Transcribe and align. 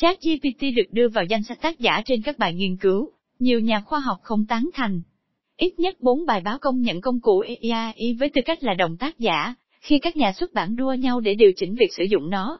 ChatGPT 0.00 0.62
được 0.76 0.92
đưa 0.92 1.08
vào 1.08 1.24
danh 1.24 1.42
sách 1.42 1.60
tác 1.60 1.80
giả 1.80 2.02
trên 2.04 2.22
các 2.22 2.38
bài 2.38 2.54
nghiên 2.54 2.76
cứu, 2.76 3.10
nhiều 3.38 3.60
nhà 3.60 3.80
khoa 3.80 4.00
học 4.00 4.18
không 4.22 4.46
tán 4.46 4.70
thành. 4.74 5.02
Ít 5.56 5.78
nhất 5.78 6.00
4 6.00 6.26
bài 6.26 6.40
báo 6.40 6.58
công 6.58 6.80
nhận 6.80 7.00
công 7.00 7.20
cụ 7.20 7.42
AI 7.62 8.14
với 8.18 8.28
tư 8.28 8.40
cách 8.44 8.62
là 8.62 8.74
đồng 8.74 8.96
tác 8.96 9.18
giả, 9.18 9.54
khi 9.80 9.98
các 9.98 10.16
nhà 10.16 10.32
xuất 10.32 10.54
bản 10.54 10.76
đua 10.76 10.92
nhau 10.92 11.20
để 11.20 11.34
điều 11.34 11.52
chỉnh 11.56 11.74
việc 11.74 11.92
sử 11.96 12.04
dụng 12.04 12.30
nó. 12.30 12.58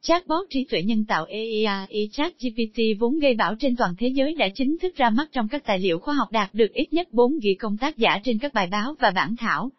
Chatbot 0.00 0.46
trí 0.50 0.64
tuệ 0.64 0.82
nhân 0.82 1.04
tạo 1.04 1.24
AI 1.24 2.08
ChatGPT 2.12 2.78
vốn 2.98 3.18
gây 3.18 3.34
bão 3.34 3.54
trên 3.58 3.76
toàn 3.76 3.94
thế 3.98 4.08
giới 4.08 4.34
đã 4.34 4.48
chính 4.54 4.78
thức 4.78 4.96
ra 4.96 5.10
mắt 5.10 5.28
trong 5.32 5.48
các 5.48 5.64
tài 5.64 5.78
liệu 5.78 5.98
khoa 5.98 6.14
học 6.14 6.28
đạt 6.32 6.54
được 6.54 6.72
ít 6.72 6.92
nhất 6.92 7.08
4 7.12 7.38
ghi 7.42 7.54
công 7.54 7.76
tác 7.76 7.96
giả 7.96 8.20
trên 8.24 8.38
các 8.38 8.54
bài 8.54 8.66
báo 8.66 8.94
và 8.98 9.10
bản 9.10 9.36
thảo. 9.38 9.70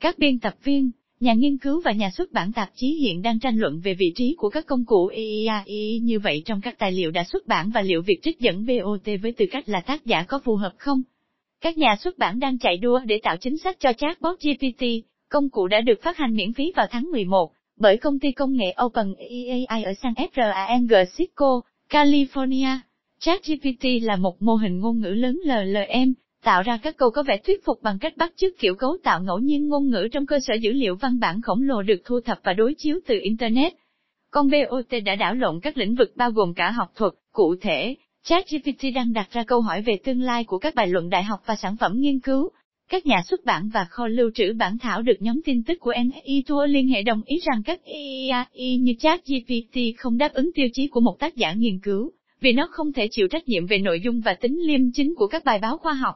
Các 0.00 0.18
biên 0.18 0.38
tập 0.38 0.54
viên, 0.64 0.90
nhà 1.22 1.32
nghiên 1.32 1.58
cứu 1.58 1.80
và 1.84 1.92
nhà 1.92 2.10
xuất 2.10 2.32
bản 2.32 2.52
tạp 2.52 2.70
chí 2.74 2.86
hiện 2.86 3.22
đang 3.22 3.38
tranh 3.38 3.58
luận 3.58 3.80
về 3.84 3.94
vị 3.94 4.12
trí 4.16 4.34
của 4.38 4.50
các 4.50 4.66
công 4.66 4.84
cụ 4.84 5.10
AI 5.56 5.98
như 6.02 6.18
vậy 6.18 6.42
trong 6.44 6.60
các 6.60 6.78
tài 6.78 6.92
liệu 6.92 7.10
đã 7.10 7.24
xuất 7.24 7.46
bản 7.46 7.70
và 7.74 7.82
liệu 7.82 8.02
việc 8.02 8.18
trích 8.22 8.40
dẫn 8.40 8.66
BOT 8.66 9.08
với 9.22 9.32
tư 9.32 9.44
cách 9.50 9.68
là 9.68 9.80
tác 9.80 10.06
giả 10.06 10.22
có 10.22 10.40
phù 10.44 10.56
hợp 10.56 10.72
không? 10.78 11.02
Các 11.60 11.78
nhà 11.78 11.96
xuất 11.96 12.18
bản 12.18 12.38
đang 12.38 12.58
chạy 12.58 12.76
đua 12.76 13.00
để 13.04 13.20
tạo 13.22 13.36
chính 13.36 13.58
sách 13.58 13.76
cho 13.80 13.92
chatbot 13.92 14.38
GPT, 14.40 14.84
công 15.28 15.50
cụ 15.50 15.66
đã 15.66 15.80
được 15.80 16.02
phát 16.02 16.16
hành 16.16 16.34
miễn 16.34 16.52
phí 16.52 16.72
vào 16.76 16.86
tháng 16.90 17.10
11 17.10 17.52
bởi 17.80 17.96
công 17.96 18.18
ty 18.18 18.32
công 18.32 18.56
nghệ 18.56 18.74
OpenAI 18.84 19.82
ở 19.84 19.92
San 20.02 20.12
Francisco, 20.12 21.60
California. 21.88 22.78
ChatGPT 23.20 23.84
là 24.02 24.16
một 24.16 24.42
mô 24.42 24.54
hình 24.54 24.78
ngôn 24.80 25.00
ngữ 25.00 25.08
lớn 25.08 25.40
LLM, 25.44 26.12
tạo 26.44 26.62
ra 26.62 26.78
các 26.82 26.96
câu 26.96 27.10
có 27.10 27.22
vẻ 27.22 27.36
thuyết 27.44 27.64
phục 27.64 27.82
bằng 27.82 27.98
cách 27.98 28.16
bắt 28.16 28.32
chước 28.36 28.58
kiểu 28.58 28.74
cấu 28.74 28.96
tạo 29.02 29.22
ngẫu 29.22 29.38
nhiên 29.38 29.68
ngôn 29.68 29.90
ngữ 29.90 30.08
trong 30.12 30.26
cơ 30.26 30.38
sở 30.40 30.54
dữ 30.54 30.72
liệu 30.72 30.96
văn 30.96 31.20
bản 31.20 31.40
khổng 31.42 31.62
lồ 31.62 31.82
được 31.82 32.02
thu 32.04 32.20
thập 32.20 32.38
và 32.44 32.52
đối 32.52 32.74
chiếu 32.78 32.98
từ 33.06 33.18
Internet. 33.22 33.72
Con 34.30 34.50
BOT 34.50 35.02
đã 35.04 35.14
đảo 35.14 35.34
lộn 35.34 35.60
các 35.60 35.76
lĩnh 35.76 35.94
vực 35.94 36.12
bao 36.16 36.30
gồm 36.30 36.54
cả 36.54 36.70
học 36.70 36.92
thuật, 36.94 37.12
cụ 37.32 37.56
thể, 37.60 37.96
ChatGPT 38.24 38.84
đang 38.94 39.12
đặt 39.12 39.28
ra 39.32 39.44
câu 39.44 39.60
hỏi 39.60 39.82
về 39.82 39.98
tương 40.04 40.22
lai 40.22 40.44
của 40.44 40.58
các 40.58 40.74
bài 40.74 40.86
luận 40.86 41.10
đại 41.10 41.22
học 41.22 41.40
và 41.46 41.56
sản 41.56 41.76
phẩm 41.76 41.92
nghiên 42.00 42.20
cứu. 42.20 42.50
Các 42.90 43.06
nhà 43.06 43.22
xuất 43.28 43.44
bản 43.44 43.70
và 43.74 43.86
kho 43.90 44.06
lưu 44.06 44.30
trữ 44.34 44.52
bản 44.58 44.78
thảo 44.78 45.02
được 45.02 45.16
nhóm 45.20 45.40
tin 45.44 45.62
tức 45.62 45.80
của 45.80 45.92
NI 46.04 46.42
Tour 46.46 46.70
liên 46.70 46.88
hệ 46.88 47.02
đồng 47.02 47.22
ý 47.24 47.36
rằng 47.46 47.62
các 47.64 47.80
AI 47.84 48.76
như 48.76 48.94
ChatGPT 48.98 49.78
không 49.98 50.18
đáp 50.18 50.32
ứng 50.32 50.50
tiêu 50.54 50.66
chí 50.72 50.88
của 50.88 51.00
một 51.00 51.16
tác 51.18 51.36
giả 51.36 51.52
nghiên 51.52 51.78
cứu, 51.78 52.10
vì 52.40 52.52
nó 52.52 52.68
không 52.70 52.92
thể 52.92 53.08
chịu 53.10 53.28
trách 53.28 53.48
nhiệm 53.48 53.66
về 53.66 53.78
nội 53.78 54.00
dung 54.00 54.20
và 54.20 54.34
tính 54.34 54.58
liêm 54.66 54.80
chính 54.92 55.14
của 55.16 55.26
các 55.26 55.44
bài 55.44 55.58
báo 55.58 55.78
khoa 55.78 55.92
học. 55.92 56.14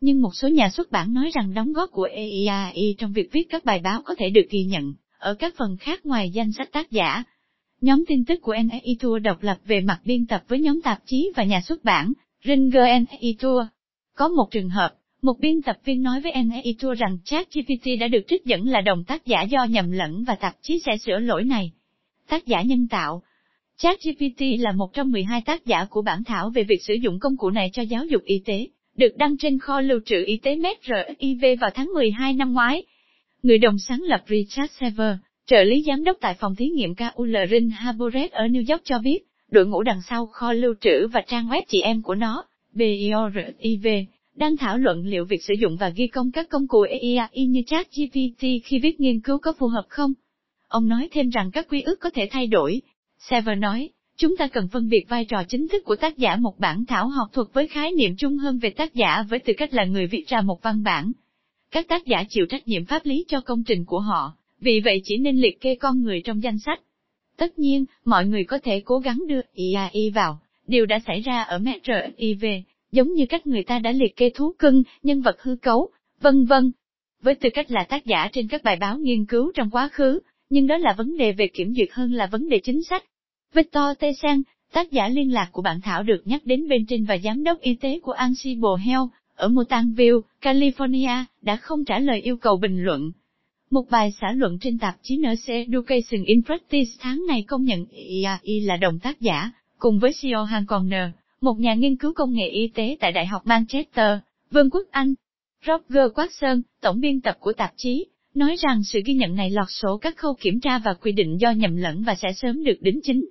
Nhưng 0.00 0.22
một 0.22 0.30
số 0.34 0.48
nhà 0.48 0.70
xuất 0.70 0.90
bản 0.90 1.14
nói 1.14 1.30
rằng 1.34 1.54
đóng 1.54 1.72
góp 1.72 1.90
của 1.90 2.08
AI 2.14 2.94
trong 2.98 3.12
việc 3.12 3.32
viết 3.32 3.46
các 3.50 3.64
bài 3.64 3.80
báo 3.84 4.02
có 4.04 4.14
thể 4.18 4.30
được 4.30 4.46
ghi 4.50 4.64
nhận 4.64 4.94
ở 5.18 5.34
các 5.34 5.54
phần 5.56 5.76
khác 5.76 6.06
ngoài 6.06 6.30
danh 6.30 6.52
sách 6.52 6.72
tác 6.72 6.90
giả. 6.90 7.24
Nhóm 7.80 8.04
tin 8.08 8.24
tức 8.24 8.40
của 8.42 8.54
NAI 8.54 8.96
Tour 9.00 9.22
độc 9.22 9.42
lập 9.42 9.58
về 9.64 9.80
mặt 9.80 10.00
biên 10.04 10.26
tập 10.26 10.42
với 10.48 10.60
nhóm 10.60 10.82
tạp 10.82 10.98
chí 11.06 11.32
và 11.36 11.44
nhà 11.44 11.60
xuất 11.60 11.84
bản, 11.84 12.12
Ringer 12.44 12.82
NAI 12.82 13.36
Tour. 13.38 13.66
Có 14.14 14.28
một 14.28 14.48
trường 14.50 14.68
hợp, 14.68 14.94
một 15.22 15.40
biên 15.40 15.62
tập 15.62 15.76
viên 15.84 16.02
nói 16.02 16.20
với 16.20 16.32
NAI 16.32 16.76
Tour 16.80 16.98
rằng 16.98 17.18
ChatGPT 17.24 17.86
đã 18.00 18.08
được 18.08 18.24
trích 18.28 18.44
dẫn 18.44 18.68
là 18.68 18.80
đồng 18.80 19.04
tác 19.04 19.26
giả 19.26 19.42
do 19.42 19.64
nhầm 19.64 19.90
lẫn 19.90 20.24
và 20.24 20.34
tạp 20.34 20.54
chí 20.62 20.82
sẽ 20.86 20.96
sửa 20.96 21.18
lỗi 21.18 21.44
này. 21.44 21.72
Tác 22.28 22.46
giả 22.46 22.62
nhân 22.62 22.88
tạo 22.88 23.22
ChatGPT 23.76 24.40
là 24.58 24.72
một 24.72 24.92
trong 24.92 25.10
12 25.10 25.40
tác 25.40 25.66
giả 25.66 25.84
của 25.90 26.02
bản 26.02 26.24
thảo 26.24 26.50
về 26.50 26.64
việc 26.64 26.82
sử 26.82 26.94
dụng 26.94 27.18
công 27.18 27.36
cụ 27.36 27.50
này 27.50 27.70
cho 27.72 27.82
giáo 27.82 28.04
dục 28.04 28.22
y 28.24 28.42
tế 28.44 28.66
được 28.98 29.16
đăng 29.16 29.36
trên 29.36 29.58
kho 29.58 29.80
lưu 29.80 30.00
trữ 30.06 30.24
y 30.26 30.36
tế 30.36 30.56
MedRxiv 30.56 31.44
vào 31.60 31.70
tháng 31.74 31.86
12 31.94 32.32
năm 32.32 32.52
ngoái. 32.52 32.82
Người 33.42 33.58
đồng 33.58 33.78
sáng 33.78 34.02
lập 34.02 34.22
Richard 34.28 34.72
Sever, 34.80 35.16
trợ 35.46 35.62
lý 35.62 35.84
giám 35.86 36.04
đốc 36.04 36.16
tại 36.20 36.34
phòng 36.40 36.54
thí 36.54 36.68
nghiệm 36.68 36.94
Kaulrin 36.94 37.70
Harboret 37.70 38.32
ở 38.32 38.46
New 38.46 38.72
York 38.72 38.84
cho 38.84 38.98
biết, 38.98 39.18
đội 39.50 39.66
ngũ 39.66 39.82
đằng 39.82 40.02
sau 40.08 40.26
kho 40.26 40.52
lưu 40.52 40.74
trữ 40.80 41.08
và 41.12 41.20
trang 41.26 41.48
web 41.48 41.62
chị 41.68 41.80
em 41.80 42.02
của 42.02 42.14
nó, 42.14 42.44
BIORIV, 42.72 43.86
đang 44.34 44.56
thảo 44.56 44.78
luận 44.78 45.06
liệu 45.06 45.24
việc 45.24 45.42
sử 45.42 45.54
dụng 45.54 45.76
và 45.76 45.88
ghi 45.88 46.06
công 46.06 46.32
các 46.32 46.48
công 46.48 46.68
cụ 46.68 46.86
AI 47.02 47.46
như 47.46 47.62
ChatGPT 47.66 48.40
khi 48.64 48.78
viết 48.82 49.00
nghiên 49.00 49.20
cứu 49.20 49.38
có 49.38 49.52
phù 49.58 49.66
hợp 49.66 49.84
không. 49.88 50.12
Ông 50.68 50.88
nói 50.88 51.08
thêm 51.12 51.30
rằng 51.30 51.50
các 51.50 51.66
quy 51.70 51.82
ước 51.82 52.00
có 52.00 52.10
thể 52.10 52.28
thay 52.30 52.46
đổi. 52.46 52.80
Sever 53.18 53.58
nói, 53.58 53.90
Chúng 54.18 54.36
ta 54.36 54.48
cần 54.48 54.68
phân 54.68 54.88
biệt 54.88 55.04
vai 55.08 55.24
trò 55.24 55.42
chính 55.48 55.68
thức 55.68 55.84
của 55.84 55.96
tác 55.96 56.18
giả 56.18 56.36
một 56.36 56.58
bản 56.58 56.84
thảo 56.88 57.08
học 57.08 57.28
thuật 57.32 57.48
với 57.52 57.68
khái 57.68 57.92
niệm 57.92 58.16
chung 58.18 58.36
hơn 58.36 58.58
về 58.58 58.70
tác 58.70 58.94
giả 58.94 59.24
với 59.28 59.38
tư 59.38 59.52
cách 59.56 59.74
là 59.74 59.84
người 59.84 60.06
viết 60.06 60.24
ra 60.28 60.40
một 60.40 60.62
văn 60.62 60.82
bản. 60.82 61.12
Các 61.70 61.88
tác 61.88 62.06
giả 62.06 62.24
chịu 62.28 62.46
trách 62.46 62.68
nhiệm 62.68 62.84
pháp 62.84 63.06
lý 63.06 63.24
cho 63.28 63.40
công 63.40 63.64
trình 63.64 63.84
của 63.84 64.00
họ, 64.00 64.32
vì 64.60 64.80
vậy 64.80 65.00
chỉ 65.04 65.16
nên 65.16 65.36
liệt 65.36 65.60
kê 65.60 65.74
con 65.74 66.02
người 66.02 66.22
trong 66.24 66.42
danh 66.42 66.58
sách. 66.58 66.80
Tất 67.36 67.58
nhiên, 67.58 67.84
mọi 68.04 68.26
người 68.26 68.44
có 68.44 68.58
thể 68.58 68.82
cố 68.84 68.98
gắng 68.98 69.22
đưa 69.28 69.40
IAI 69.52 70.10
vào, 70.14 70.40
điều 70.66 70.86
đã 70.86 71.00
xảy 71.06 71.20
ra 71.20 71.42
ở 71.42 71.58
MRIV, 71.58 72.44
giống 72.92 73.12
như 73.12 73.26
cách 73.26 73.46
người 73.46 73.62
ta 73.62 73.78
đã 73.78 73.92
liệt 73.92 74.16
kê 74.16 74.30
thú 74.34 74.52
cưng, 74.58 74.82
nhân 75.02 75.20
vật 75.20 75.42
hư 75.42 75.56
cấu, 75.56 75.90
vân 76.20 76.44
vân. 76.44 76.72
Với 77.22 77.34
tư 77.34 77.48
cách 77.54 77.70
là 77.70 77.84
tác 77.88 78.06
giả 78.06 78.28
trên 78.32 78.48
các 78.48 78.62
bài 78.62 78.76
báo 78.76 78.98
nghiên 78.98 79.26
cứu 79.26 79.52
trong 79.54 79.70
quá 79.70 79.88
khứ, 79.92 80.20
nhưng 80.50 80.66
đó 80.66 80.76
là 80.76 80.94
vấn 80.98 81.16
đề 81.16 81.32
về 81.32 81.46
kiểm 81.46 81.74
duyệt 81.74 81.88
hơn 81.92 82.12
là 82.12 82.26
vấn 82.26 82.48
đề 82.48 82.58
chính 82.58 82.82
sách. 82.82 83.04
Victor 83.54 83.84
Tê 83.98 84.12
Sang, 84.12 84.42
tác 84.72 84.90
giả 84.90 85.08
liên 85.08 85.32
lạc 85.32 85.48
của 85.52 85.62
bản 85.62 85.80
thảo 85.80 86.02
được 86.02 86.22
nhắc 86.24 86.42
đến 86.44 86.68
bên 86.68 86.86
trên 86.86 87.04
và 87.04 87.18
giám 87.18 87.44
đốc 87.44 87.60
y 87.60 87.74
tế 87.74 88.00
của 88.02 88.12
Ansible 88.12 88.84
Health, 88.84 89.08
ở 89.34 89.48
Mountainville, 89.48 90.18
California, 90.42 91.24
đã 91.42 91.56
không 91.56 91.84
trả 91.84 91.98
lời 91.98 92.20
yêu 92.20 92.36
cầu 92.36 92.56
bình 92.56 92.84
luận. 92.84 93.12
Một 93.70 93.90
bài 93.90 94.12
xã 94.20 94.32
luận 94.32 94.58
trên 94.60 94.78
tạp 94.78 94.96
chí 95.02 95.16
Nurse 95.16 95.54
Education 95.54 96.24
in 96.24 96.42
Practice 96.42 96.90
tháng 96.98 97.26
này 97.28 97.42
công 97.42 97.64
nhận 97.64 97.84
IAI 97.90 98.60
là 98.60 98.76
đồng 98.76 98.98
tác 98.98 99.20
giả, 99.20 99.50
cùng 99.78 99.98
với 99.98 100.12
CEO 100.20 100.44
Han 100.44 100.66
Corner, 100.66 101.10
một 101.40 101.58
nhà 101.58 101.74
nghiên 101.74 101.96
cứu 101.96 102.12
công 102.12 102.32
nghệ 102.32 102.48
y 102.48 102.68
tế 102.68 102.96
tại 103.00 103.12
Đại 103.12 103.26
học 103.26 103.46
Manchester, 103.46 104.18
Vương 104.50 104.70
quốc 104.70 104.86
Anh. 104.90 105.14
Roger 105.66 106.12
Watson, 106.14 106.60
tổng 106.80 107.00
biên 107.00 107.20
tập 107.20 107.36
của 107.40 107.52
tạp 107.52 107.72
chí, 107.76 108.06
nói 108.34 108.56
rằng 108.58 108.84
sự 108.84 109.00
ghi 109.04 109.14
nhận 109.14 109.34
này 109.34 109.50
lọt 109.50 109.66
sổ 109.68 109.96
các 109.96 110.16
khâu 110.16 110.34
kiểm 110.40 110.60
tra 110.60 110.78
và 110.78 110.94
quy 110.94 111.12
định 111.12 111.40
do 111.40 111.50
nhầm 111.50 111.76
lẫn 111.76 112.02
và 112.02 112.14
sẽ 112.14 112.28
sớm 112.36 112.64
được 112.64 112.76
đính 112.80 113.00
chính. 113.02 113.24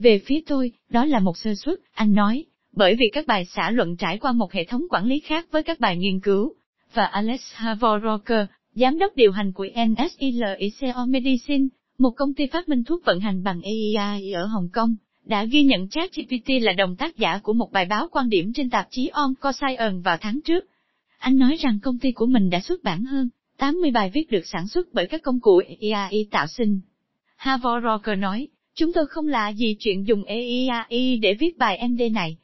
Về 0.00 0.18
phía 0.26 0.40
tôi, 0.46 0.72
đó 0.90 1.04
là 1.04 1.18
một 1.20 1.36
sơ 1.36 1.54
suất, 1.54 1.78
anh 1.92 2.12
nói, 2.12 2.44
bởi 2.72 2.94
vì 2.98 3.06
các 3.12 3.26
bài 3.26 3.44
xã 3.44 3.70
luận 3.70 3.96
trải 3.96 4.18
qua 4.18 4.32
một 4.32 4.52
hệ 4.52 4.64
thống 4.64 4.82
quản 4.90 5.06
lý 5.06 5.20
khác 5.20 5.46
với 5.50 5.62
các 5.62 5.80
bài 5.80 5.96
nghiên 5.96 6.20
cứu. 6.20 6.52
Và 6.94 7.04
Alex 7.04 7.40
Havorocker, 7.54 8.46
giám 8.74 8.98
đốc 8.98 9.16
điều 9.16 9.32
hành 9.32 9.52
của 9.52 9.66
NSILICO 9.88 11.06
Medicine, 11.08 11.66
một 11.98 12.10
công 12.10 12.34
ty 12.34 12.46
phát 12.46 12.68
minh 12.68 12.84
thuốc 12.84 13.04
vận 13.04 13.20
hành 13.20 13.42
bằng 13.42 13.60
AI 13.62 14.32
ở 14.32 14.46
Hồng 14.46 14.68
Kông, 14.72 14.96
đã 15.24 15.44
ghi 15.44 15.62
nhận 15.62 15.88
ChatGPT 15.88 16.48
là 16.62 16.72
đồng 16.72 16.96
tác 16.96 17.16
giả 17.16 17.38
của 17.38 17.52
một 17.52 17.72
bài 17.72 17.84
báo 17.84 18.08
quan 18.12 18.28
điểm 18.28 18.52
trên 18.52 18.70
tạp 18.70 18.86
chí 18.90 19.08
Oncoscience 19.08 20.02
vào 20.04 20.16
tháng 20.20 20.40
trước. 20.44 20.64
Anh 21.18 21.38
nói 21.38 21.56
rằng 21.60 21.78
công 21.82 21.98
ty 21.98 22.12
của 22.12 22.26
mình 22.26 22.50
đã 22.50 22.60
xuất 22.60 22.82
bản 22.82 23.04
hơn 23.04 23.28
80 23.58 23.90
bài 23.90 24.10
viết 24.14 24.30
được 24.30 24.46
sản 24.46 24.68
xuất 24.68 24.88
bởi 24.92 25.06
các 25.06 25.22
công 25.22 25.40
cụ 25.40 25.60
AI 25.80 26.26
tạo 26.30 26.46
sinh. 26.46 26.80
Havorocker 27.36 28.18
nói, 28.18 28.48
Chúng 28.74 28.92
tôi 28.92 29.06
không 29.06 29.28
lạ 29.28 29.48
gì 29.48 29.76
chuyện 29.78 30.06
dùng 30.06 30.24
EIAI 30.24 31.18
để 31.22 31.34
viết 31.34 31.58
bài 31.58 31.88
MD 31.88 32.02
này. 32.12 32.36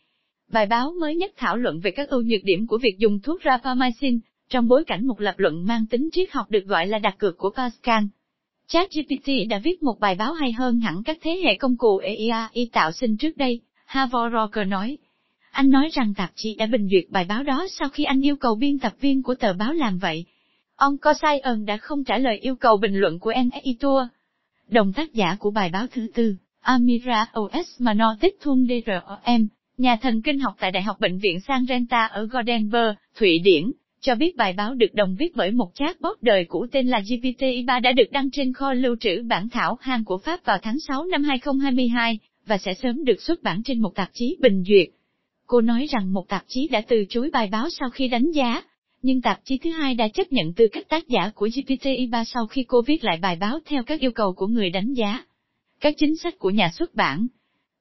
Bài 0.52 0.66
báo 0.66 0.92
mới 1.00 1.16
nhất 1.16 1.32
thảo 1.36 1.56
luận 1.56 1.80
về 1.80 1.90
các 1.90 2.08
ưu 2.08 2.22
nhược 2.22 2.44
điểm 2.44 2.66
của 2.66 2.78
việc 2.78 2.98
dùng 2.98 3.20
thuốc 3.20 3.40
rapamycin, 3.44 4.20
trong 4.48 4.68
bối 4.68 4.84
cảnh 4.84 5.06
một 5.06 5.20
lập 5.20 5.34
luận 5.38 5.66
mang 5.66 5.86
tính 5.86 6.08
triết 6.12 6.32
học 6.32 6.50
được 6.50 6.64
gọi 6.66 6.86
là 6.86 6.98
đặt 6.98 7.18
cược 7.18 7.38
của 7.38 7.50
Pascal. 7.50 8.04
ChatGPT 8.68 9.28
đã 9.48 9.58
viết 9.58 9.82
một 9.82 10.00
bài 10.00 10.14
báo 10.14 10.32
hay 10.32 10.52
hơn 10.52 10.80
hẳn 10.80 11.02
các 11.02 11.18
thế 11.22 11.40
hệ 11.44 11.54
công 11.54 11.76
cụ 11.76 11.98
EIAI 11.98 12.68
tạo 12.72 12.92
sinh 12.92 13.16
trước 13.16 13.36
đây, 13.36 13.60
Havor 13.84 14.32
Rocker 14.32 14.68
nói. 14.68 14.98
Anh 15.50 15.70
nói 15.70 15.88
rằng 15.92 16.14
tạp 16.16 16.30
chí 16.34 16.54
đã 16.54 16.66
bình 16.66 16.88
duyệt 16.90 17.04
bài 17.10 17.26
báo 17.28 17.42
đó 17.42 17.66
sau 17.70 17.88
khi 17.88 18.04
anh 18.04 18.20
yêu 18.20 18.36
cầu 18.36 18.54
biên 18.54 18.78
tập 18.78 18.92
viên 19.00 19.22
của 19.22 19.34
tờ 19.34 19.52
báo 19.52 19.72
làm 19.72 19.98
vậy. 19.98 20.24
Ông 20.76 20.98
Cosaion 20.98 21.64
đã 21.66 21.76
không 21.76 22.04
trả 22.04 22.18
lời 22.18 22.38
yêu 22.38 22.56
cầu 22.56 22.76
bình 22.76 22.94
luận 22.94 23.18
của 23.18 23.32
NSI 23.44 23.76
Tour. 23.80 24.02
Đồng 24.70 24.92
tác 24.92 25.14
giả 25.14 25.36
của 25.38 25.50
bài 25.50 25.70
báo 25.72 25.86
thứ 25.86 26.06
tư, 26.14 26.36
Amira 26.60 27.26
Osmanotic 27.40 28.40
Thun 28.40 28.66
DROM, 28.66 29.46
nhà 29.78 29.96
thần 30.02 30.22
kinh 30.22 30.38
học 30.38 30.54
tại 30.60 30.70
Đại 30.70 30.82
học 30.82 31.00
Bệnh 31.00 31.18
viện 31.18 31.40
San 31.40 31.66
Renta 31.68 32.06
ở 32.06 32.26
Gothenburg, 32.26 32.94
Thụy 33.18 33.38
Điển, 33.38 33.70
cho 34.00 34.14
biết 34.14 34.36
bài 34.36 34.52
báo 34.52 34.74
được 34.74 34.94
đồng 34.94 35.16
viết 35.18 35.36
bởi 35.36 35.50
một 35.50 35.70
chatbot 35.74 36.22
đời 36.22 36.44
cũ 36.48 36.66
tên 36.72 36.86
là 36.88 37.00
GPT-3 37.00 37.80
đã 37.80 37.92
được 37.92 38.12
đăng 38.12 38.30
trên 38.30 38.52
kho 38.52 38.72
lưu 38.72 38.96
trữ 39.00 39.22
bản 39.28 39.48
thảo 39.48 39.78
hàng 39.80 40.04
của 40.04 40.18
Pháp 40.18 40.44
vào 40.44 40.58
tháng 40.62 40.80
6 40.88 41.04
năm 41.04 41.22
2022, 41.22 42.18
và 42.46 42.58
sẽ 42.58 42.74
sớm 42.74 43.04
được 43.04 43.22
xuất 43.22 43.42
bản 43.42 43.62
trên 43.64 43.80
một 43.80 43.94
tạp 43.94 44.08
chí 44.12 44.36
bình 44.40 44.64
duyệt. 44.68 44.88
Cô 45.46 45.60
nói 45.60 45.86
rằng 45.90 46.12
một 46.12 46.28
tạp 46.28 46.44
chí 46.46 46.68
đã 46.68 46.82
từ 46.88 47.04
chối 47.08 47.30
bài 47.32 47.48
báo 47.52 47.68
sau 47.70 47.90
khi 47.90 48.08
đánh 48.08 48.30
giá, 48.30 48.62
nhưng 49.02 49.20
tạp 49.20 49.40
chí 49.44 49.58
thứ 49.58 49.70
hai 49.70 49.94
đã 49.94 50.08
chấp 50.08 50.32
nhận 50.32 50.52
tư 50.52 50.68
cách 50.72 50.88
tác 50.88 51.08
giả 51.08 51.30
của 51.34 51.46
GPT-3 51.46 52.24
sau 52.24 52.46
khi 52.46 52.64
cô 52.68 52.82
viết 52.82 53.04
lại 53.04 53.18
bài 53.22 53.36
báo 53.36 53.58
theo 53.64 53.82
các 53.82 54.00
yêu 54.00 54.10
cầu 54.10 54.32
của 54.32 54.46
người 54.46 54.70
đánh 54.70 54.92
giá. 54.92 55.24
Các 55.80 55.94
chính 55.98 56.16
sách 56.16 56.38
của 56.38 56.50
nhà 56.50 56.70
xuất 56.74 56.94
bản 56.94 57.26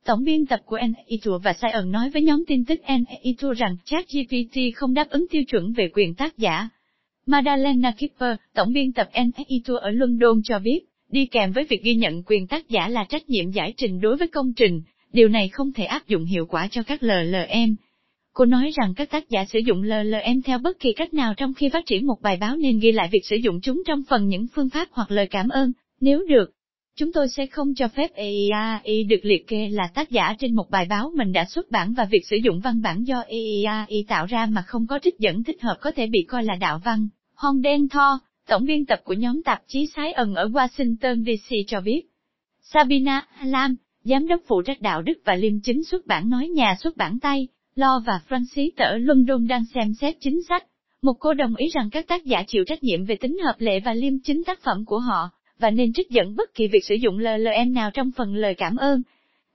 Tổng 0.06 0.24
biên 0.24 0.46
tập 0.46 0.60
của 0.66 0.78
NAITUR 0.78 1.44
và 1.44 1.54
Sion 1.54 1.92
nói 1.92 2.10
với 2.10 2.22
nhóm 2.22 2.44
tin 2.48 2.66
tức 2.66 2.82
NAITUR 2.82 3.58
rằng 3.58 3.78
ChatGPT 3.86 4.58
không 4.76 4.94
đáp 4.94 5.10
ứng 5.10 5.26
tiêu 5.32 5.44
chuẩn 5.44 5.74
về 5.74 5.90
quyền 5.94 6.14
tác 6.14 6.38
giả. 6.38 6.70
Madalena 7.26 7.92
Kipper, 7.92 8.36
tổng 8.54 8.74
biên 8.74 8.92
tập 8.94 9.10
NAITUR 9.14 9.78
ở 9.82 9.90
London 9.90 10.42
cho 10.44 10.60
biết, 10.60 10.80
đi 11.10 11.26
kèm 11.26 11.52
với 11.52 11.64
việc 11.64 11.84
ghi 11.84 11.96
nhận 11.96 12.24
quyền 12.24 12.48
tác 12.48 12.70
giả 12.70 12.88
là 12.88 13.06
trách 13.10 13.30
nhiệm 13.30 13.52
giải 13.52 13.74
trình 13.78 14.02
đối 14.02 14.18
với 14.18 14.28
công 14.28 14.54
trình, 14.54 14.82
điều 15.14 15.28
này 15.28 15.50
không 15.50 15.74
thể 15.74 15.86
áp 15.86 16.08
dụng 16.08 16.26
hiệu 16.26 16.46
quả 16.46 16.68
cho 16.72 16.84
các 16.84 17.04
LLM. 17.04 17.76
Cô 18.36 18.46
nói 18.46 18.72
rằng 18.76 18.94
các 18.96 19.10
tác 19.10 19.30
giả 19.30 19.46
sử 19.46 19.60
dụng 19.60 19.84
LLM 19.84 20.42
theo 20.46 20.60
bất 20.60 20.80
kỳ 20.80 20.94
cách 20.94 21.14
nào 21.14 21.34
trong 21.38 21.54
khi 21.54 21.70
phát 21.70 21.86
triển 21.86 22.08
một 22.08 22.22
bài 22.22 22.38
báo 22.38 22.56
nên 22.56 22.80
ghi 22.80 22.92
lại 22.92 23.10
việc 23.12 23.26
sử 23.26 23.36
dụng 23.36 23.62
chúng 23.62 23.84
trong 23.88 24.04
phần 24.10 24.28
những 24.28 24.48
phương 24.48 24.70
pháp 24.70 24.88
hoặc 24.92 25.12
lời 25.12 25.28
cảm 25.28 25.50
ơn, 25.50 25.72
nếu 26.02 26.26
được. 26.30 26.52
Chúng 26.96 27.14
tôi 27.14 27.30
sẽ 27.30 27.46
không 27.46 27.76
cho 27.76 27.88
phép 27.88 28.12
AI 28.16 29.04
được 29.04 29.20
liệt 29.24 29.48
kê 29.48 29.70
là 29.70 29.88
tác 29.94 30.12
giả 30.12 30.36
trên 30.40 30.56
một 30.56 30.70
bài 30.70 30.86
báo 30.90 31.12
mình 31.16 31.34
đã 31.34 31.46
xuất 31.46 31.72
bản 31.72 31.94
và 31.94 32.06
việc 32.06 32.28
sử 32.30 32.38
dụng 32.44 32.60
văn 32.60 32.82
bản 32.82 33.04
do 33.04 33.24
AI 33.68 34.06
tạo 34.08 34.26
ra 34.26 34.46
mà 34.46 34.62
không 34.62 34.88
có 34.88 35.00
trích 35.04 35.20
dẫn 35.20 35.44
thích 35.44 35.62
hợp 35.62 35.78
có 35.82 35.92
thể 35.92 36.08
bị 36.08 36.26
coi 36.28 36.44
là 36.44 36.56
đạo 36.56 36.82
văn. 36.86 37.08
Hong 37.36 37.62
Đen 37.62 37.90
Tho, 37.90 38.20
tổng 38.48 38.66
biên 38.66 38.86
tập 38.86 39.00
của 39.04 39.14
nhóm 39.14 39.44
tạp 39.44 39.62
chí 39.68 39.88
Sái 39.96 40.12
ẩn 40.12 40.36
ở 40.36 40.48
Washington 40.48 41.24
DC 41.26 41.56
cho 41.68 41.82
biết. 41.82 42.02
Sabina 42.62 43.28
Lam, 43.44 43.76
giám 44.04 44.28
đốc 44.28 44.42
phụ 44.48 44.62
trách 44.62 44.82
đạo 44.82 45.02
đức 45.02 45.18
và 45.26 45.36
liêm 45.36 45.60
chính 45.60 45.84
xuất 45.84 46.08
bản 46.08 46.30
nói 46.30 46.48
nhà 46.48 46.76
xuất 46.80 46.98
bản 46.98 47.20
tay, 47.20 47.48
Lo 47.76 48.02
và 48.06 48.20
Francis 48.30 48.70
ở 48.78 48.98
London 48.98 49.48
đang 49.48 49.66
xem 49.74 49.94
xét 49.94 50.16
chính 50.20 50.44
sách. 50.50 50.66
Một 51.02 51.14
cô 51.20 51.34
đồng 51.34 51.56
ý 51.56 51.70
rằng 51.74 51.90
các 51.90 52.08
tác 52.08 52.26
giả 52.26 52.44
chịu 52.48 52.64
trách 52.68 52.84
nhiệm 52.84 53.06
về 53.06 53.16
tính 53.16 53.38
hợp 53.46 53.56
lệ 53.58 53.80
và 53.80 53.94
liêm 53.94 54.14
chính 54.24 54.44
tác 54.44 54.60
phẩm 54.62 54.86
của 54.86 55.00
họ, 55.00 55.30
và 55.60 55.70
nên 55.70 55.94
trích 55.94 56.10
dẫn 56.10 56.36
bất 56.36 56.54
kỳ 56.54 56.68
việc 56.68 56.86
sử 56.86 56.96
dụng 56.96 57.18
LLM 57.18 57.74
nào 57.74 57.92
trong 57.92 58.12
phần 58.12 58.36
lời 58.36 58.56
cảm 58.56 58.76
ơn. 58.76 59.02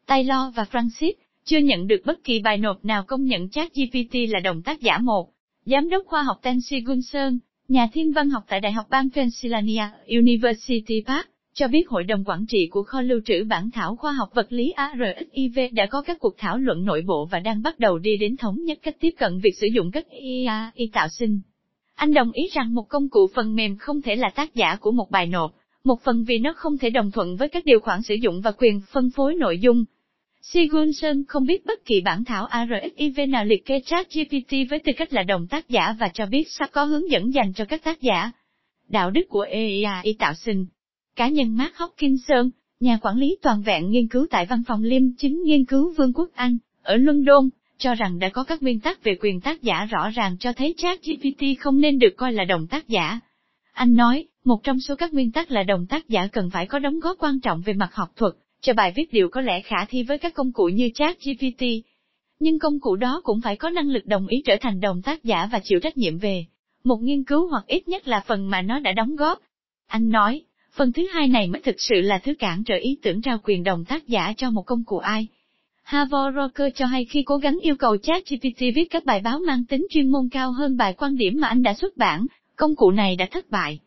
Taylor 0.07 0.55
và 0.55 0.65
Francis 0.73 1.13
chưa 1.45 1.59
nhận 1.59 1.87
được 1.87 2.03
bất 2.05 2.25
kỳ 2.25 2.39
bài 2.39 2.59
nộp 2.59 2.85
nào 2.85 3.05
công 3.07 3.25
nhận 3.25 3.49
chat 3.49 3.75
GPT 3.75 4.15
là 4.29 4.41
đồng 4.41 4.63
tác 4.63 4.81
giả 4.81 4.99
một. 4.99 5.31
Giám 5.65 5.89
đốc 5.89 6.07
khoa 6.07 6.23
học 6.23 6.37
Tensi 6.43 6.81
Gunson, 6.81 7.39
nhà 7.69 7.89
thiên 7.93 8.13
văn 8.13 8.31
học 8.31 8.43
tại 8.49 8.61
Đại 8.61 8.73
học 8.73 8.87
bang 8.91 9.11
Pennsylvania, 9.11 9.85
University 10.07 11.05
Park, 11.07 11.27
cho 11.55 11.69
biết 11.69 11.89
Hội 11.89 12.05
đồng 12.05 12.25
Quản 12.25 12.47
trị 12.49 12.69
của 12.71 12.83
kho 12.83 13.01
lưu 13.01 13.21
trữ 13.25 13.45
bản 13.45 13.71
thảo 13.71 13.97
khoa 13.97 14.13
học 14.13 14.29
vật 14.35 14.53
lý 14.53 14.71
ARXIV 14.71 15.59
đã 15.73 15.87
có 15.87 16.03
các 16.03 16.19
cuộc 16.21 16.35
thảo 16.39 16.59
luận 16.59 16.85
nội 16.85 17.03
bộ 17.07 17.29
và 17.31 17.39
đang 17.39 17.63
bắt 17.63 17.79
đầu 17.79 17.99
đi 17.99 18.17
đến 18.17 18.37
thống 18.37 18.57
nhất 18.65 18.79
cách 18.83 18.97
tiếp 19.01 19.11
cận 19.19 19.41
việc 19.41 19.57
sử 19.61 19.67
dụng 19.67 19.91
các 19.91 20.07
AI 20.11 20.89
tạo 20.93 21.09
sinh. 21.09 21.41
Anh 21.95 22.15
đồng 22.15 22.33
ý 22.33 22.43
rằng 22.53 22.75
một 22.75 22.89
công 22.89 23.09
cụ 23.09 23.31
phần 23.35 23.57
mềm 23.57 23.77
không 23.77 24.03
thể 24.03 24.17
là 24.17 24.31
tác 24.31 24.55
giả 24.55 24.77
của 24.81 24.91
một 24.91 25.11
bài 25.11 25.27
nộp, 25.27 25.55
một 25.85 26.03
phần 26.05 26.25
vì 26.25 26.39
nó 26.39 26.53
không 26.57 26.79
thể 26.79 26.91
đồng 26.91 27.11
thuận 27.11 27.37
với 27.37 27.49
các 27.49 27.65
điều 27.65 27.81
khoản 27.81 28.03
sử 28.03 28.15
dụng 28.15 28.41
và 28.41 28.53
quyền 28.53 28.81
phân 28.93 29.11
phối 29.11 29.35
nội 29.35 29.59
dung. 29.59 29.85
Sigunson 30.43 31.25
không 31.29 31.47
biết 31.47 31.67
bất 31.67 31.85
kỳ 31.85 32.01
bản 32.01 32.25
thảo 32.25 32.47
ARXIV 32.47 33.21
nào 33.29 33.45
liệt 33.45 33.67
kê 33.67 33.81
ChatGPT 33.87 34.51
với 34.71 34.79
tư 34.79 34.93
cách 34.97 35.13
là 35.13 35.23
đồng 35.23 35.47
tác 35.47 35.69
giả 35.69 35.95
và 36.01 36.11
cho 36.15 36.27
biết 36.27 36.45
sắp 36.51 36.71
có 36.73 36.85
hướng 36.85 37.11
dẫn 37.11 37.35
dành 37.35 37.53
cho 37.53 37.65
các 37.65 37.85
tác 37.85 38.01
giả. 38.01 38.31
Đạo 38.89 39.11
đức 39.11 39.23
của 39.29 39.47
AI 39.53 40.15
tạo 40.19 40.35
sinh 40.35 40.67
Cá 41.21 41.29
nhân 41.29 41.57
Mark 41.57 41.75
Hawkinson, 41.75 42.51
nhà 42.81 42.99
quản 43.03 43.17
lý 43.17 43.37
toàn 43.43 43.63
vẹn 43.63 43.91
nghiên 43.91 44.09
cứu 44.09 44.27
tại 44.31 44.47
văn 44.47 44.63
phòng 44.67 44.83
liêm 44.83 45.03
chính 45.19 45.43
nghiên 45.43 45.65
cứu 45.65 45.95
Vương 45.97 46.13
quốc 46.13 46.29
Anh, 46.35 46.59
ở 46.83 46.97
London, 46.97 47.49
cho 47.79 47.95
rằng 47.95 48.19
đã 48.19 48.29
có 48.29 48.45
các 48.45 48.63
nguyên 48.63 48.81
tắc 48.81 49.05
về 49.05 49.17
quyền 49.21 49.41
tác 49.41 49.63
giả 49.63 49.85
rõ 49.85 50.11
ràng 50.11 50.37
cho 50.41 50.53
thấy 50.53 50.75
chat 50.77 51.01
GPT 51.05 51.45
không 51.61 51.81
nên 51.81 51.99
được 51.99 52.17
coi 52.17 52.33
là 52.33 52.45
đồng 52.45 52.67
tác 52.67 52.89
giả. 52.89 53.21
Anh 53.73 53.95
nói, 53.95 54.27
một 54.45 54.63
trong 54.63 54.81
số 54.81 54.97
các 54.97 55.15
nguyên 55.15 55.33
tắc 55.33 55.51
là 55.51 55.63
đồng 55.63 55.87
tác 55.87 56.09
giả 56.09 56.27
cần 56.27 56.51
phải 56.51 56.67
có 56.67 56.79
đóng 56.79 57.01
góp 57.01 57.17
quan 57.19 57.41
trọng 57.41 57.63
về 57.63 57.73
mặt 57.73 57.95
học 57.95 58.13
thuật, 58.17 58.33
cho 58.61 58.73
bài 58.73 58.93
viết 58.97 59.13
điều 59.13 59.29
có 59.29 59.41
lẽ 59.41 59.61
khả 59.61 59.85
thi 59.89 60.03
với 60.03 60.19
các 60.19 60.35
công 60.35 60.53
cụ 60.53 60.65
như 60.65 60.91
chat 60.95 61.17
GPT. 61.25 61.65
Nhưng 62.41 62.59
công 62.59 62.81
cụ 62.81 62.97
đó 62.97 63.21
cũng 63.25 63.41
phải 63.41 63.57
có 63.57 63.71
năng 63.71 63.89
lực 63.89 64.07
đồng 64.07 64.27
ý 64.27 64.43
trở 64.45 64.57
thành 64.61 64.81
đồng 64.81 65.03
tác 65.03 65.25
giả 65.25 65.49
và 65.53 65.61
chịu 65.65 65.81
trách 65.81 65.97
nhiệm 65.97 66.19
về 66.19 66.47
một 66.85 66.97
nghiên 67.03 67.25
cứu 67.25 67.49
hoặc 67.49 67.65
ít 67.67 67.89
nhất 67.89 68.09
là 68.09 68.25
phần 68.27 68.51
mà 68.51 68.63
nó 68.63 68.79
đã 68.79 68.93
đóng 68.93 69.17
góp. 69.17 69.39
Anh 69.87 70.11
nói, 70.11 70.43
Phần 70.75 70.93
thứ 70.93 71.07
hai 71.13 71.29
này 71.29 71.49
mới 71.49 71.61
thực 71.61 71.77
sự 71.79 72.01
là 72.01 72.19
thứ 72.19 72.35
cản 72.35 72.65
trở 72.65 72.75
ý 72.77 72.99
tưởng 73.03 73.23
trao 73.23 73.39
quyền 73.45 73.65
đồng 73.65 73.85
tác 73.85 74.09
giả 74.09 74.33
cho 74.37 74.51
một 74.51 74.63
công 74.67 74.85
cụ 74.85 74.99
ai. 74.99 75.27
Havor 75.83 76.35
Rocker 76.37 76.73
cho 76.75 76.87
hay 76.87 77.05
khi 77.05 77.23
cố 77.23 77.37
gắng 77.37 77.59
yêu 77.63 77.77
cầu 77.77 77.97
ChatGPT 77.97 78.61
viết 78.75 78.85
các 78.91 79.05
bài 79.05 79.21
báo 79.25 79.41
mang 79.47 79.65
tính 79.65 79.87
chuyên 79.91 80.11
môn 80.11 80.29
cao 80.29 80.53
hơn 80.53 80.77
bài 80.77 80.95
quan 80.99 81.17
điểm 81.17 81.41
mà 81.41 81.49
anh 81.49 81.63
đã 81.63 81.75
xuất 81.75 81.97
bản, 81.97 82.27
công 82.57 82.77
cụ 82.77 82.91
này 82.91 83.17
đã 83.17 83.27
thất 83.31 83.51
bại. 83.51 83.79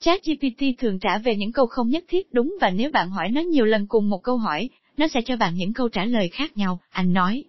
ChatGPT 0.00 0.62
thường 0.78 0.98
trả 0.98 1.18
về 1.18 1.36
những 1.36 1.52
câu 1.52 1.66
không 1.66 1.88
nhất 1.88 2.04
thiết 2.08 2.32
đúng 2.32 2.56
và 2.60 2.70
nếu 2.70 2.90
bạn 2.90 3.10
hỏi 3.10 3.28
nó 3.30 3.40
nhiều 3.40 3.64
lần 3.64 3.86
cùng 3.86 4.10
một 4.10 4.22
câu 4.22 4.36
hỏi, 4.36 4.68
nó 4.96 5.08
sẽ 5.08 5.20
cho 5.22 5.36
bạn 5.36 5.54
những 5.54 5.72
câu 5.72 5.88
trả 5.88 6.04
lời 6.04 6.28
khác 6.28 6.56
nhau, 6.56 6.80
anh 6.90 7.12
nói. 7.12 7.44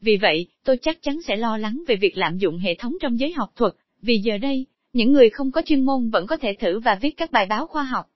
Vì 0.00 0.16
vậy, 0.16 0.46
tôi 0.64 0.76
chắc 0.76 1.02
chắn 1.02 1.22
sẽ 1.22 1.36
lo 1.36 1.56
lắng 1.56 1.82
về 1.88 1.96
việc 1.96 2.18
lạm 2.18 2.38
dụng 2.38 2.58
hệ 2.58 2.74
thống 2.74 2.96
trong 3.00 3.18
giới 3.18 3.32
học 3.32 3.52
thuật, 3.56 3.72
vì 4.02 4.18
giờ 4.18 4.38
đây, 4.38 4.66
những 4.92 5.12
người 5.12 5.30
không 5.30 5.50
có 5.50 5.62
chuyên 5.62 5.84
môn 5.84 6.10
vẫn 6.10 6.26
có 6.26 6.36
thể 6.36 6.56
thử 6.60 6.80
và 6.80 6.94
viết 6.94 7.16
các 7.16 7.32
bài 7.32 7.46
báo 7.46 7.66
khoa 7.66 7.82
học. 7.82 8.06